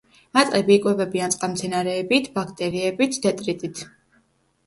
[0.35, 3.83] მატლები იკვებებიან წყალმცენარეებით, ბაქტერიებით, დეტრიტით.